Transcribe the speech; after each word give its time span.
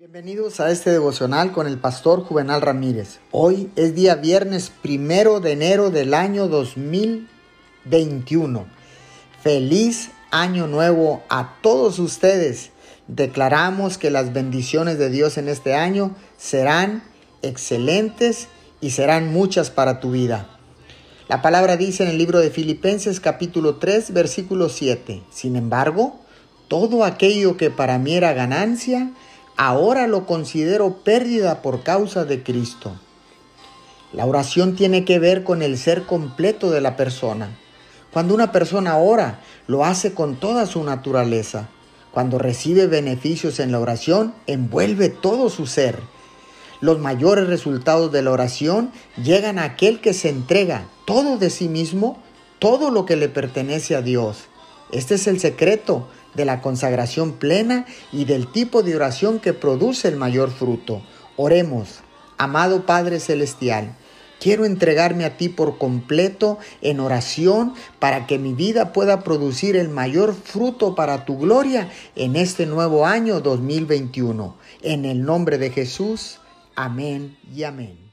Bienvenidos 0.00 0.58
a 0.60 0.70
este 0.70 0.90
devocional 0.90 1.52
con 1.52 1.66
el 1.66 1.76
pastor 1.76 2.24
Juvenal 2.24 2.62
Ramírez. 2.62 3.18
Hoy 3.32 3.70
es 3.76 3.94
día 3.94 4.14
viernes 4.14 4.72
primero 4.80 5.40
de 5.40 5.52
enero 5.52 5.90
del 5.90 6.14
año 6.14 6.48
2021. 6.48 8.64
Feliz 9.42 10.10
año 10.30 10.66
nuevo 10.68 11.22
a 11.28 11.58
todos 11.60 11.98
ustedes. 11.98 12.70
Declaramos 13.08 13.98
que 13.98 14.10
las 14.10 14.32
bendiciones 14.32 14.98
de 14.98 15.10
Dios 15.10 15.36
en 15.36 15.50
este 15.50 15.74
año 15.74 16.16
serán 16.38 17.02
excelentes 17.42 18.48
y 18.80 18.92
serán 18.92 19.30
muchas 19.30 19.68
para 19.68 20.00
tu 20.00 20.12
vida. 20.12 20.48
La 21.28 21.42
palabra 21.42 21.76
dice 21.76 22.04
en 22.04 22.08
el 22.08 22.16
libro 22.16 22.38
de 22.38 22.48
Filipenses 22.48 23.20
capítulo 23.20 23.76
3 23.76 24.14
versículo 24.14 24.70
7. 24.70 25.22
Sin 25.30 25.56
embargo, 25.56 26.18
todo 26.68 27.04
aquello 27.04 27.58
que 27.58 27.68
para 27.68 27.98
mí 27.98 28.14
era 28.14 28.32
ganancia, 28.32 29.10
ahora 29.60 30.06
lo 30.06 30.24
considero 30.24 31.04
pérdida 31.04 31.60
por 31.60 31.82
causa 31.82 32.24
de 32.24 32.42
Cristo. 32.42 32.92
La 34.14 34.24
oración 34.24 34.74
tiene 34.74 35.04
que 35.04 35.18
ver 35.18 35.44
con 35.44 35.60
el 35.60 35.76
ser 35.76 36.04
completo 36.04 36.70
de 36.70 36.80
la 36.80 36.96
persona. 36.96 37.58
Cuando 38.10 38.34
una 38.34 38.52
persona 38.52 38.96
ora, 38.96 39.40
lo 39.66 39.84
hace 39.84 40.14
con 40.14 40.36
toda 40.36 40.64
su 40.64 40.82
naturaleza. 40.82 41.68
Cuando 42.10 42.38
recibe 42.38 42.86
beneficios 42.86 43.60
en 43.60 43.70
la 43.70 43.80
oración, 43.80 44.32
envuelve 44.46 45.10
todo 45.10 45.50
su 45.50 45.66
ser. 45.66 46.00
Los 46.80 46.98
mayores 46.98 47.46
resultados 47.46 48.10
de 48.12 48.22
la 48.22 48.30
oración 48.30 48.90
llegan 49.22 49.58
a 49.58 49.64
aquel 49.64 50.00
que 50.00 50.14
se 50.14 50.30
entrega 50.30 50.88
todo 51.04 51.36
de 51.36 51.50
sí 51.50 51.68
mismo, 51.68 52.18
todo 52.60 52.90
lo 52.90 53.04
que 53.04 53.16
le 53.16 53.28
pertenece 53.28 53.94
a 53.94 54.00
Dios. 54.00 54.38
Este 54.90 55.16
es 55.16 55.26
el 55.26 55.38
secreto 55.38 56.08
de 56.34 56.44
la 56.44 56.60
consagración 56.60 57.32
plena 57.32 57.86
y 58.12 58.24
del 58.24 58.50
tipo 58.50 58.82
de 58.82 58.96
oración 58.96 59.40
que 59.40 59.52
produce 59.52 60.08
el 60.08 60.16
mayor 60.16 60.50
fruto. 60.50 61.02
Oremos, 61.36 62.00
amado 62.38 62.86
Padre 62.86 63.20
Celestial. 63.20 63.96
Quiero 64.40 64.64
entregarme 64.64 65.26
a 65.26 65.36
ti 65.36 65.50
por 65.50 65.76
completo 65.76 66.58
en 66.80 66.98
oración 66.98 67.74
para 67.98 68.26
que 68.26 68.38
mi 68.38 68.54
vida 68.54 68.94
pueda 68.94 69.22
producir 69.22 69.76
el 69.76 69.90
mayor 69.90 70.34
fruto 70.34 70.94
para 70.94 71.26
tu 71.26 71.36
gloria 71.36 71.90
en 72.16 72.36
este 72.36 72.64
nuevo 72.64 73.04
año 73.04 73.40
2021. 73.40 74.56
En 74.80 75.04
el 75.04 75.24
nombre 75.24 75.58
de 75.58 75.70
Jesús, 75.70 76.40
amén 76.74 77.36
y 77.54 77.64
amén. 77.64 78.09